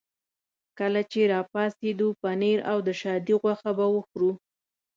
کله 0.79 1.01
چې 1.11 1.21
را 1.31 1.41
پاڅېدو 1.51 2.07
پنیر 2.21 2.59
او 2.71 2.77
د 2.87 2.89
شادي 3.01 3.33
غوښه 3.41 3.71
به 3.77 3.85
وخورو. 3.95 4.31